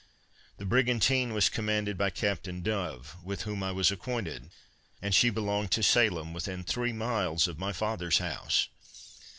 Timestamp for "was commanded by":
1.31-2.09